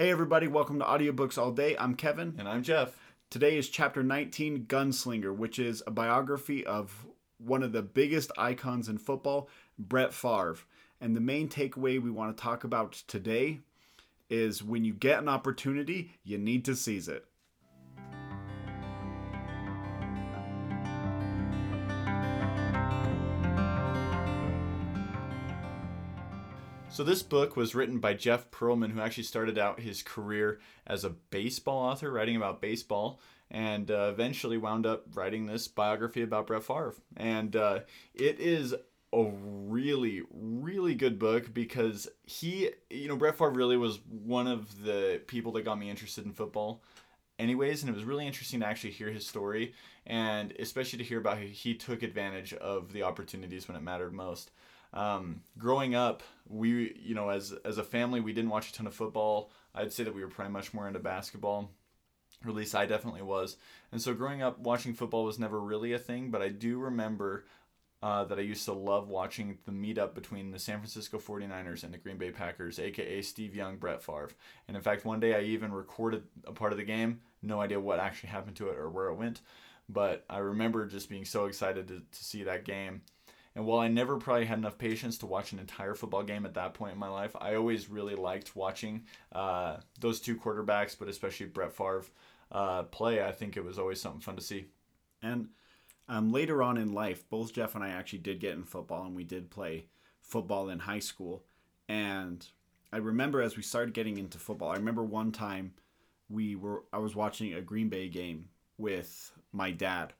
[0.00, 1.76] Hey, everybody, welcome to Audiobooks All Day.
[1.78, 2.34] I'm Kevin.
[2.38, 2.96] And I'm Jeff.
[3.28, 8.88] Today is chapter 19 Gunslinger, which is a biography of one of the biggest icons
[8.88, 10.56] in football, Brett Favre.
[11.02, 13.60] And the main takeaway we want to talk about today
[14.30, 17.26] is when you get an opportunity, you need to seize it.
[26.92, 31.04] So this book was written by Jeff Pearlman, who actually started out his career as
[31.04, 36.48] a baseball author, writing about baseball, and uh, eventually wound up writing this biography about
[36.48, 36.96] Brett Favre.
[37.16, 37.80] And uh,
[38.12, 38.74] it is
[39.12, 44.82] a really, really good book because he, you know, Brett Favre really was one of
[44.82, 46.82] the people that got me interested in football
[47.38, 49.72] anyways and it was really interesting to actually hear his story
[50.04, 54.12] and especially to hear about how he took advantage of the opportunities when it mattered
[54.12, 54.50] most
[54.92, 58.86] um, growing up, we you know as as a family we didn't watch a ton
[58.86, 59.50] of football.
[59.74, 61.70] I'd say that we were probably much more into basketball.
[62.44, 63.56] Or at least I definitely was.
[63.92, 66.30] And so growing up, watching football was never really a thing.
[66.30, 67.44] But I do remember
[68.02, 71.92] uh, that I used to love watching the meetup between the San Francisco 49ers and
[71.92, 74.30] the Green Bay Packers, aka Steve Young, Brett Favre.
[74.68, 77.20] And in fact, one day I even recorded a part of the game.
[77.42, 79.42] No idea what actually happened to it or where it went.
[79.88, 83.02] But I remember just being so excited to, to see that game.
[83.56, 86.54] And while I never probably had enough patience to watch an entire football game at
[86.54, 91.08] that point in my life, I always really liked watching uh, those two quarterbacks, but
[91.08, 92.04] especially Brett Favre
[92.52, 93.24] uh, play.
[93.24, 94.66] I think it was always something fun to see.
[95.20, 95.48] And
[96.08, 99.16] um, later on in life, both Jeff and I actually did get in football, and
[99.16, 99.86] we did play
[100.22, 101.44] football in high school.
[101.88, 102.46] And
[102.92, 105.74] I remember as we started getting into football, I remember one time
[106.28, 108.48] we were I was watching a Green Bay game
[108.78, 110.12] with my dad,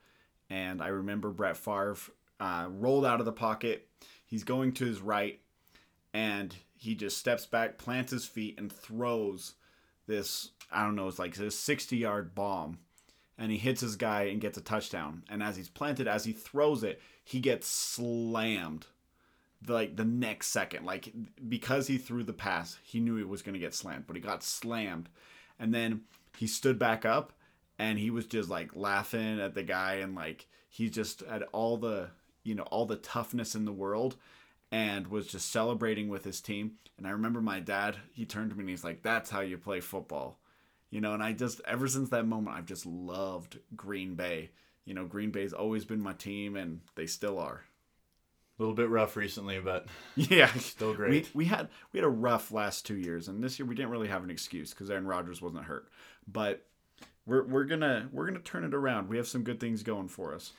[0.48, 1.96] and I remember Brett Favre
[2.40, 3.86] uh, rolled out of the pocket.
[4.26, 5.38] He's going to his right,
[6.12, 9.54] and he just steps back, plants his feet, and throws
[10.06, 10.50] this.
[10.72, 11.08] I don't know.
[11.08, 12.78] It's like this sixty-yard bomb,
[13.38, 15.22] and he hits his guy and gets a touchdown.
[15.28, 18.86] And as he's planted, as he throws it, he gets slammed.
[19.68, 21.12] Like the next second, like
[21.46, 24.22] because he threw the pass, he knew he was going to get slammed, but he
[24.22, 25.10] got slammed,
[25.58, 26.00] and then
[26.38, 27.34] he stood back up,
[27.78, 31.76] and he was just like laughing at the guy, and like he just had all
[31.76, 32.08] the
[32.42, 34.16] you know all the toughness in the world
[34.72, 36.72] and was just celebrating with his team.
[36.98, 39.58] And i remember my dad he turned to me and he's like that's how you
[39.58, 40.38] play football.
[40.90, 44.50] You know and i just ever since that moment i've just loved green bay.
[44.84, 47.64] You know green bay's always been my team and they still are.
[48.58, 49.86] A little bit rough recently but
[50.16, 50.52] yeah.
[50.54, 51.34] still great.
[51.34, 53.90] we, we had we had a rough last two years and this year we didn't
[53.90, 55.88] really have an excuse because aaron rodgers wasn't hurt.
[56.26, 56.66] But
[57.26, 59.08] we're, we're gonna we're gonna turn it around.
[59.08, 60.52] We have some good things going for us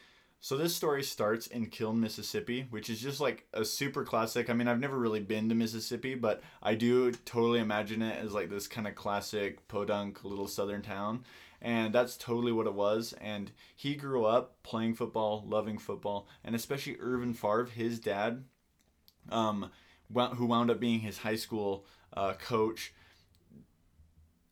[0.44, 4.50] so this story starts in Kiln, Mississippi, which is just like a super classic.
[4.50, 8.34] I mean, I've never really been to Mississippi, but I do totally imagine it as
[8.34, 11.26] like this kind of classic podunk little southern town.
[11.62, 13.14] And that's totally what it was.
[13.22, 18.44] And he grew up playing football, loving football, and especially Irvin Favre, his dad,
[19.30, 19.70] um,
[20.12, 22.96] who wound up being his high school uh, coach,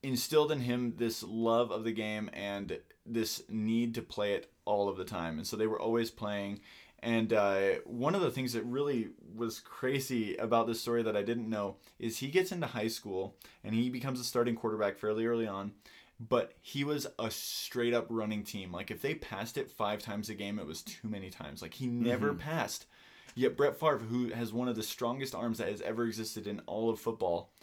[0.03, 4.87] instilled in him this love of the game and this need to play it all
[4.87, 5.37] of the time.
[5.39, 6.61] And so they were always playing.
[6.99, 11.23] And uh, one of the things that really was crazy about this story that I
[11.23, 15.25] didn't know is he gets into high school and he becomes a starting quarterback fairly
[15.25, 15.71] early on.
[16.19, 18.71] But he was a straight up running team.
[18.71, 21.61] Like if they passed it five times a game, it was too many times.
[21.61, 22.39] Like he never mm-hmm.
[22.39, 22.85] passed.
[23.33, 26.59] Yet Brett Favre, who has one of the strongest arms that has ever existed in
[26.65, 27.53] all of football,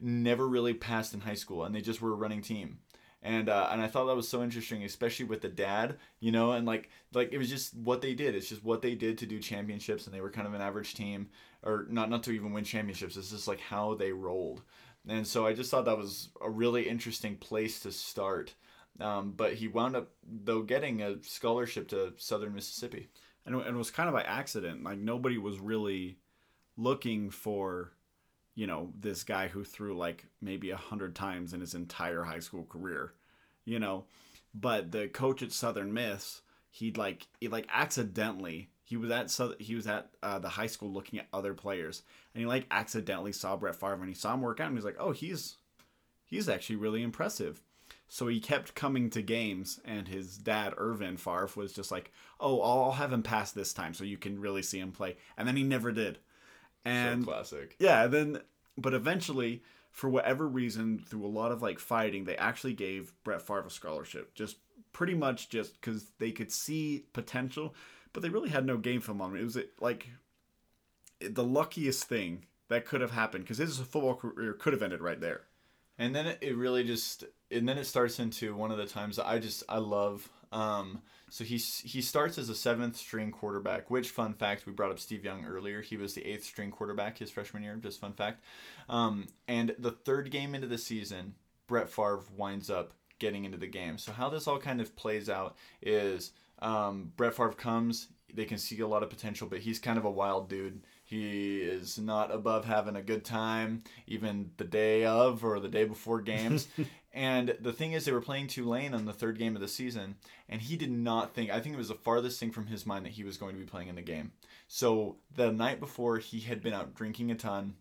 [0.00, 2.78] never really passed in high school, and they just were a running team
[3.24, 6.52] and uh, and I thought that was so interesting, especially with the dad, you know,
[6.52, 8.34] and like like it was just what they did.
[8.34, 10.94] It's just what they did to do championships, and they were kind of an average
[10.94, 11.30] team,
[11.62, 13.16] or not not to even win championships.
[13.16, 14.62] It's just like how they rolled,
[15.08, 18.54] and so I just thought that was a really interesting place to start.
[19.00, 23.08] Um, but he wound up though getting a scholarship to Southern Mississippi,
[23.46, 24.84] and it was kind of by accident.
[24.84, 26.18] Like nobody was really
[26.76, 27.92] looking for
[28.54, 32.38] you know, this guy who threw like maybe a hundred times in his entire high
[32.38, 33.12] school career,
[33.64, 34.04] you know.
[34.54, 39.74] But the coach at Southern Miss, he'd like he like accidentally he was at he
[39.74, 42.02] was at uh, the high school looking at other players,
[42.34, 44.84] and he like accidentally saw Brett Favre and he saw him work out, and he's
[44.84, 45.56] like, oh, he's
[46.24, 47.60] he's actually really impressive.
[48.08, 52.60] So he kept coming to games, and his dad, Irvin Favre, was just like, "Oh,
[52.60, 55.56] I'll have him pass this time, so you can really see him play." And then
[55.56, 56.18] he never did.
[56.84, 57.76] And so classic.
[57.78, 58.40] Yeah, then
[58.76, 63.42] but eventually, for whatever reason, through a lot of like fighting, they actually gave Brett
[63.42, 64.34] Favre a scholarship.
[64.34, 64.56] Just
[64.92, 67.74] pretty much just because they could see potential,
[68.12, 69.36] but they really had no game film on him.
[69.36, 70.08] It was like
[71.20, 75.20] the luckiest thing that could have happened because his football career could have ended right
[75.20, 75.42] there.
[75.98, 79.16] And then it, it really just and then it starts into one of the times
[79.16, 80.28] that I just I love.
[80.54, 83.90] Um, so he he starts as a seventh string quarterback.
[83.90, 85.82] Which fun fact we brought up Steve Young earlier.
[85.82, 87.76] He was the eighth string quarterback his freshman year.
[87.76, 88.42] Just fun fact.
[88.88, 91.34] Um, and the third game into the season,
[91.66, 93.98] Brett Favre winds up getting into the game.
[93.98, 98.08] So how this all kind of plays out is um, Brett Favre comes.
[98.32, 100.84] They can see a lot of potential, but he's kind of a wild dude.
[101.04, 105.84] He is not above having a good time, even the day of or the day
[105.84, 106.68] before games.
[107.14, 110.16] and the thing is, they were playing Tulane on the third game of the season,
[110.48, 113.06] and he did not think, I think it was the farthest thing from his mind
[113.06, 114.32] that he was going to be playing in the game.
[114.66, 117.74] So the night before, he had been out drinking a ton.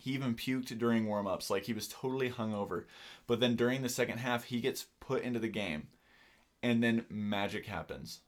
[0.00, 2.84] He even puked during warm ups, like he was totally hungover.
[3.26, 5.88] But then during the second half, he gets put into the game,
[6.62, 8.20] and then magic happens.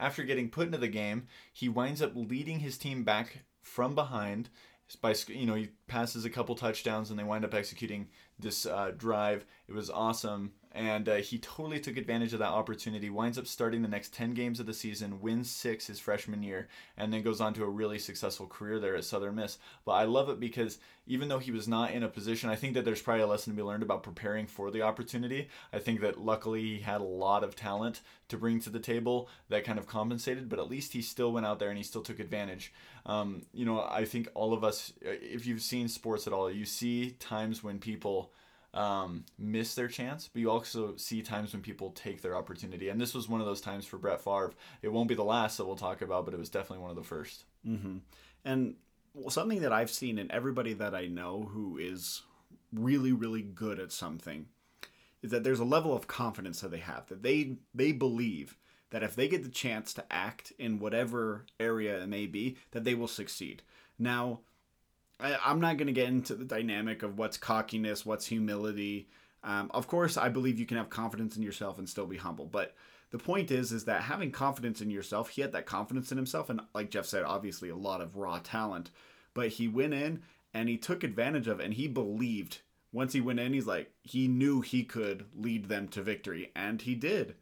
[0.00, 4.50] After getting put into the game, he winds up leading his team back from behind
[4.94, 8.92] by you know he passes a couple touchdowns and they wind up executing this uh,
[8.96, 9.44] drive.
[9.66, 13.08] It was awesome and uh, he totally took advantage of that opportunity.
[13.08, 16.68] Winds up starting the next 10 games of the season, wins six his freshman year,
[16.98, 19.56] and then goes on to a really successful career there at Southern Miss.
[19.86, 22.74] But I love it because even though he was not in a position, I think
[22.74, 25.48] that there's probably a lesson to be learned about preparing for the opportunity.
[25.72, 29.30] I think that luckily he had a lot of talent to bring to the table
[29.48, 32.02] that kind of compensated, but at least he still went out there and he still
[32.02, 32.72] took advantage.
[33.06, 36.66] Um, you know, I think all of us, if you've seen sports at all, you
[36.66, 38.32] see times when people
[38.76, 42.90] um, miss their chance, but you also see times when people take their opportunity.
[42.90, 44.52] And this was one of those times for Brett Favre.
[44.82, 46.96] It won't be the last that we'll talk about, but it was definitely one of
[46.96, 47.96] the 1st mm-hmm.
[48.44, 48.74] And
[49.28, 52.22] something that I've seen in everybody that I know who is
[52.72, 54.46] really, really good at something
[55.22, 58.56] is that there's a level of confidence that they have that they they believe
[58.90, 62.84] that if they get the chance to act in whatever area it may be, that
[62.84, 63.62] they will succeed.
[63.98, 64.40] Now,
[65.18, 69.08] I, am not going to get into the dynamic of what's cockiness, what's humility.
[69.42, 72.46] Um, of course, I believe you can have confidence in yourself and still be humble.
[72.46, 72.74] But
[73.10, 76.50] the point is, is that having confidence in yourself, he had that confidence in himself,
[76.50, 78.90] and like Jeff said, obviously a lot of raw talent.
[79.32, 80.22] But he went in
[80.52, 82.60] and he took advantage of it, and he believed.
[82.92, 86.82] Once he went in, he's like he knew he could lead them to victory, and
[86.82, 87.34] he did.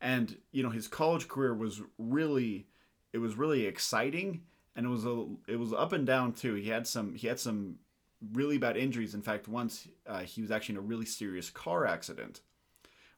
[0.00, 2.66] And you know, his college career was really,
[3.12, 4.42] it was really exciting
[4.78, 6.54] and it was a it was up and down too.
[6.54, 7.80] He had some he had some
[8.32, 9.12] really bad injuries.
[9.12, 12.40] In fact, once uh, he was actually in a really serious car accident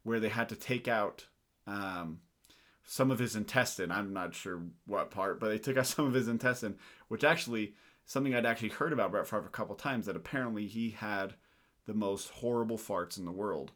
[0.03, 1.27] where they had to take out
[1.67, 2.21] um,
[2.83, 3.93] some of his intestine.
[3.93, 6.77] I'm not sure what part, but they took out some of his intestine,
[7.09, 7.75] which actually
[8.07, 11.35] something I'd actually heard about Brett Favre a couple times that apparently he had
[11.87, 13.73] the most horrible farts in the world.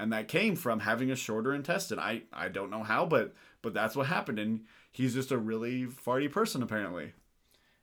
[0.00, 1.98] And that came from having a shorter intestine.
[1.98, 4.38] I, I don't know how, but but that's what happened.
[4.38, 4.60] And
[4.90, 7.12] he's just a really farty person apparently.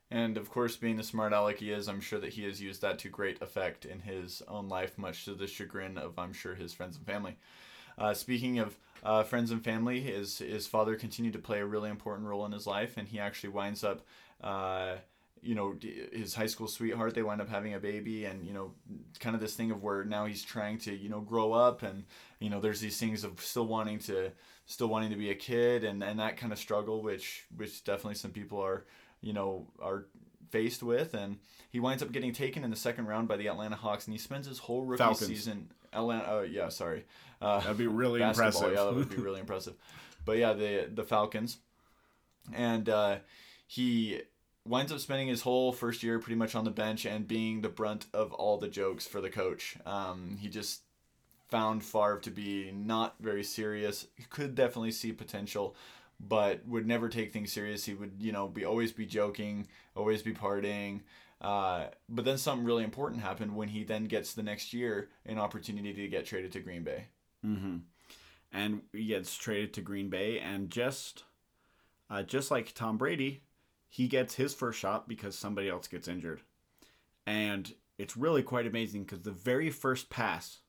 [0.09, 2.81] And of course, being the smart aleck he is, I'm sure that he has used
[2.81, 6.55] that to great effect in his own life, much to the chagrin of, I'm sure,
[6.55, 7.35] his friends and family.
[7.97, 11.89] Uh, speaking of uh, friends and family, his his father continued to play a really
[11.89, 14.01] important role in his life, and he actually winds up,
[14.41, 14.95] uh,
[15.41, 15.75] you know,
[16.11, 17.15] his high school sweetheart.
[17.15, 18.71] They wind up having a baby, and you know,
[19.19, 22.05] kind of this thing of where now he's trying to, you know, grow up, and
[22.39, 24.31] you know, there's these things of still wanting to,
[24.65, 28.15] still wanting to be a kid, and and that kind of struggle, which which definitely
[28.15, 28.85] some people are
[29.21, 30.05] you know, are
[30.49, 31.37] faced with, and
[31.69, 34.19] he winds up getting taken in the second round by the Atlanta Hawks, and he
[34.19, 35.27] spends his whole rookie Falcons.
[35.27, 35.71] season.
[35.93, 37.05] Atlanta, oh yeah, sorry.
[37.41, 38.71] Uh, That'd be really impressive.
[38.73, 39.73] yeah, that would be really impressive.
[40.25, 41.57] But yeah, the the Falcons,
[42.53, 43.17] and uh,
[43.65, 44.21] he
[44.67, 47.69] winds up spending his whole first year pretty much on the bench and being the
[47.69, 49.77] brunt of all the jokes for the coach.
[49.85, 50.81] Um, he just
[51.49, 54.07] found Favre to be not very serious.
[54.15, 55.75] He could definitely see potential,
[56.19, 57.85] but would never take things serious.
[57.85, 61.01] He would, you know, be always be joking, always be partying.
[61.39, 65.37] Uh, but then something really important happened when he then gets the next year an
[65.37, 67.05] opportunity to get traded to Green Bay.
[67.45, 67.77] Mm-hmm.
[68.51, 71.23] And he gets traded to Green Bay, and just,
[72.09, 73.43] uh, just like Tom Brady,
[73.87, 76.41] he gets his first shot because somebody else gets injured,
[77.25, 80.59] and it's really quite amazing because the very first pass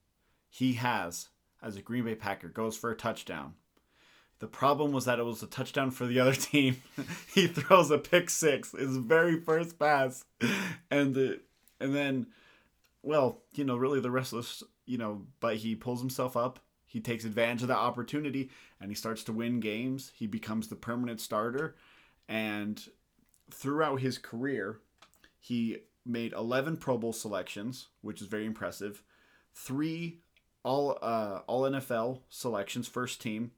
[0.49, 1.29] he has
[1.61, 3.53] as a Green Bay Packer goes for a touchdown
[4.39, 6.81] the problem was that it was a touchdown for the other team.
[7.33, 10.25] he throws a pick six, his very first pass,
[10.89, 11.41] and the
[11.79, 12.27] and then,
[13.03, 16.59] well, you know, really the rest of this, you know, but he pulls himself up.
[16.85, 18.49] He takes advantage of that opportunity
[18.81, 20.11] and he starts to win games.
[20.15, 21.75] He becomes the permanent starter,
[22.27, 22.81] and
[23.53, 24.79] throughout his career,
[25.39, 29.03] he made 11 Pro Bowl selections, which is very impressive.
[29.53, 30.19] Three
[30.63, 33.51] all uh, all NFL selections, first team,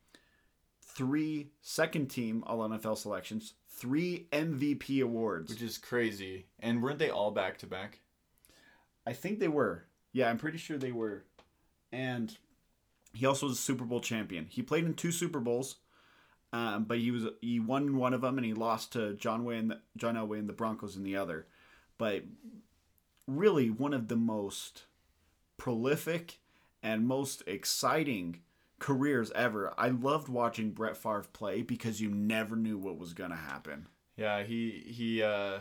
[0.81, 6.45] three second team All NFL selections, three MVP awards, which is crazy.
[6.59, 7.99] And weren't they all back to back?
[9.05, 9.85] I think they were.
[10.13, 11.23] Yeah, I'm pretty sure they were.
[11.91, 12.35] And
[13.13, 14.45] he also was a Super Bowl champion.
[14.49, 15.77] He played in two Super Bowls,
[16.53, 19.57] um, but he was he won one of them and he lost to John Way
[19.57, 21.47] and the, John Elway and the Broncos in the other.
[21.97, 22.23] But
[23.27, 24.83] really, one of the most
[25.57, 26.39] prolific
[26.83, 28.41] and most exciting
[28.79, 29.73] careers ever.
[29.77, 33.87] I loved watching Brett Favre play because you never knew what was gonna happen.
[34.17, 35.59] Yeah, he he uh,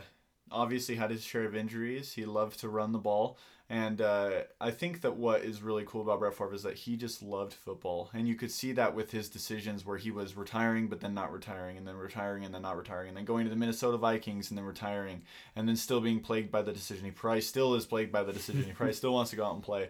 [0.51, 2.13] obviously had his share of injuries.
[2.13, 3.37] He loved to run the ball,
[3.69, 6.97] and uh, I think that what is really cool about Brett Favre is that he
[6.97, 10.87] just loved football, and you could see that with his decisions where he was retiring
[10.87, 13.49] but then not retiring, and then retiring and then not retiring, and then going to
[13.49, 15.21] the Minnesota Vikings and then retiring,
[15.55, 17.05] and then still being plagued by the decision.
[17.05, 18.63] He probably still is plagued by the decision.
[18.63, 19.89] He probably still wants to go out and play.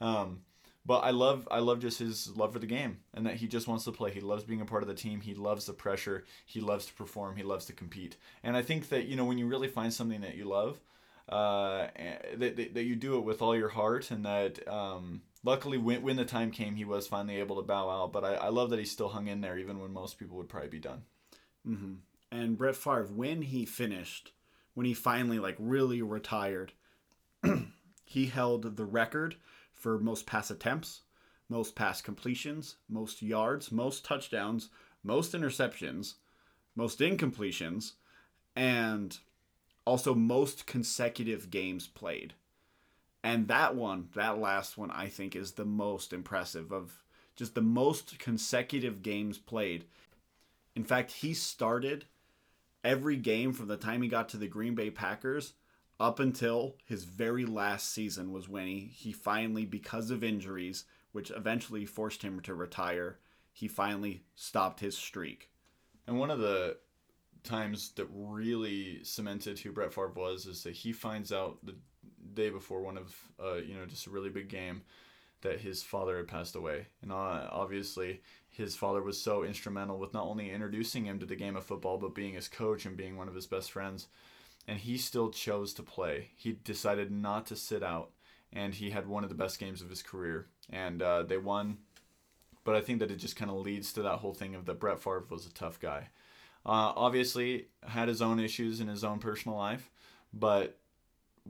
[0.00, 0.40] Um,
[0.86, 3.66] but I love I love just his love for the game and that he just
[3.66, 4.12] wants to play.
[4.12, 5.20] He loves being a part of the team.
[5.20, 6.24] He loves the pressure.
[6.44, 7.36] He loves to perform.
[7.36, 8.16] He loves to compete.
[8.44, 10.78] And I think that you know when you really find something that you love,
[11.28, 11.88] uh,
[12.36, 16.02] that, that, that you do it with all your heart, and that um, luckily when,
[16.02, 18.12] when the time came, he was finally able to bow out.
[18.12, 20.48] But I, I love that he still hung in there even when most people would
[20.48, 21.02] probably be done.
[21.66, 21.94] Mm-hmm.
[22.30, 24.32] And Brett Favre, when he finished,
[24.74, 26.72] when he finally like really retired,
[28.04, 29.36] he held the record
[29.76, 31.02] for most pass attempts,
[31.48, 34.70] most pass completions, most yards, most touchdowns,
[35.04, 36.14] most interceptions,
[36.74, 37.92] most incompletions,
[38.56, 39.18] and
[39.84, 42.34] also most consecutive games played.
[43.22, 47.04] And that one, that last one, I think is the most impressive of
[47.36, 49.84] just the most consecutive games played.
[50.74, 52.06] In fact, he started
[52.82, 55.54] every game from the time he got to the Green Bay Packers
[55.98, 61.30] up until his very last season was when he, he finally, because of injuries, which
[61.30, 63.18] eventually forced him to retire,
[63.52, 65.50] he finally stopped his streak.
[66.06, 66.76] And one of the
[67.42, 71.76] times that really cemented who Brett Favre was is that he finds out the
[72.34, 74.82] day before one of, uh, you know, just a really big game
[75.40, 76.86] that his father had passed away.
[77.02, 81.36] And uh, obviously, his father was so instrumental with not only introducing him to the
[81.36, 84.08] game of football, but being his coach and being one of his best friends
[84.66, 86.30] and he still chose to play.
[86.36, 88.10] He decided not to sit out,
[88.52, 90.46] and he had one of the best games of his career.
[90.70, 91.78] And uh, they won,
[92.64, 94.80] but I think that it just kind of leads to that whole thing of that
[94.80, 96.08] Brett Favre was a tough guy.
[96.64, 99.90] Uh, obviously, had his own issues in his own personal life,
[100.32, 100.78] but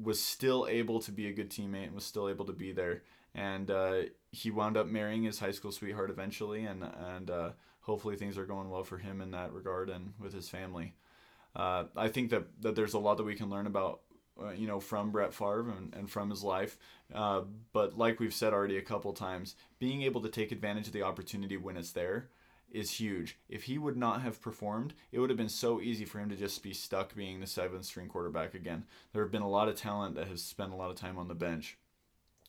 [0.00, 3.02] was still able to be a good teammate and was still able to be there.
[3.34, 6.84] And uh, he wound up marrying his high school sweetheart eventually, and
[7.16, 10.50] and uh, hopefully things are going well for him in that regard and with his
[10.50, 10.94] family
[11.56, 14.00] uh, I think that, that there's a lot that we can learn about,
[14.40, 16.76] uh, you know, from Brett Favre and, and from his life.
[17.12, 20.92] Uh, but like we've said already a couple times, being able to take advantage of
[20.92, 22.28] the opportunity when it's there
[22.70, 23.38] is huge.
[23.48, 26.36] If he would not have performed, it would have been so easy for him to
[26.36, 28.84] just be stuck being the seventh string quarterback again.
[29.12, 31.28] There have been a lot of talent that has spent a lot of time on
[31.28, 31.78] the bench.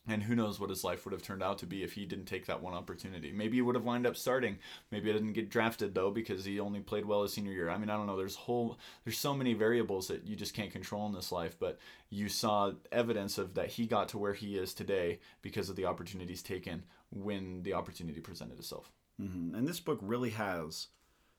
[0.08, 2.24] And who knows what his life would have turned out to be if he didn't
[2.24, 3.30] take that one opportunity.
[3.30, 4.58] Maybe he would have lined up starting.
[4.90, 7.68] Maybe he didn't get drafted though because he only played well his senior year.
[7.68, 8.16] I mean, I don't know.
[8.16, 11.56] There's whole there's so many variables that you just can't control in this life.
[11.58, 11.78] But
[12.10, 15.84] you saw evidence of that he got to where he is today because of the
[15.84, 18.90] opportunities taken when the opportunity presented itself.
[19.20, 19.54] Mm-hmm.
[19.54, 20.88] And this book really has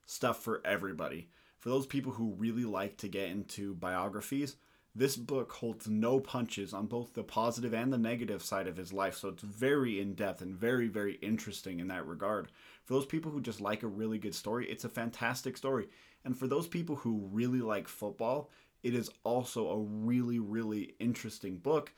[0.06, 1.30] stuff for everybody.
[1.60, 4.56] For those people who really like to get into biographies,
[5.00, 8.92] this book holds no punches on both the positive and the negative side of his
[8.92, 12.50] life, so it's very in depth and very, very interesting in that regard.
[12.84, 15.88] For those people who just like a really good story, it's a fantastic story.
[16.26, 18.50] And for those people who really like football,
[18.84, 21.94] it is also a really, really interesting book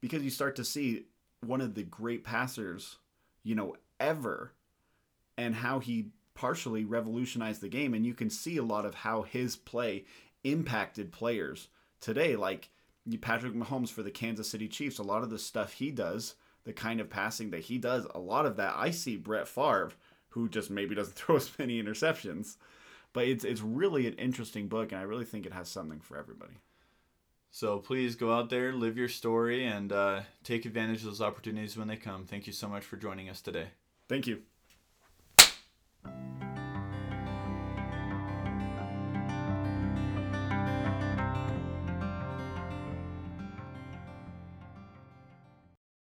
[0.00, 1.06] because you start to see
[1.40, 2.98] one of the great passers,
[3.42, 4.52] you know, ever
[5.36, 7.94] and how he partially revolutionized the game.
[7.94, 10.04] And you can see a lot of how his play
[10.44, 11.66] impacted players
[12.04, 12.68] today, like
[13.20, 16.34] Patrick Mahomes for the Kansas City Chiefs, a lot of the stuff he does,
[16.64, 19.92] the kind of passing that he does, a lot of that I see Brett Favre,
[20.30, 22.56] who just maybe doesn't throw as many interceptions.
[23.12, 26.18] But it's it's really an interesting book, and I really think it has something for
[26.18, 26.54] everybody.
[27.50, 31.76] So please go out there, live your story, and uh, take advantage of those opportunities
[31.76, 32.26] when they come.
[32.26, 33.68] Thank you so much for joining us today.
[34.08, 34.42] Thank you.